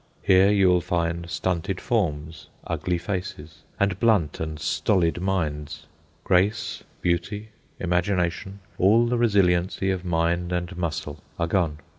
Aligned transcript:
Here 0.23 0.49
you 0.49 0.67
will 0.67 0.81
find 0.81 1.29
stunted 1.29 1.79
forms, 1.79 2.47
ugly 2.65 2.97
faces, 2.97 3.61
and 3.79 3.99
blunt 3.99 4.39
and 4.39 4.59
stolid 4.59 5.21
minds. 5.21 5.85
Grace, 6.23 6.81
beauty, 7.03 7.49
imagination, 7.79 8.61
all 8.79 9.05
the 9.05 9.19
resiliency 9.19 9.91
of 9.91 10.03
mind 10.03 10.51
and 10.51 10.75
muscle, 10.75 11.21
are 11.37 11.45
gone. 11.45 11.77